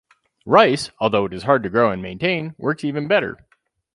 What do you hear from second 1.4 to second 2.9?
hard to grow and maintain, works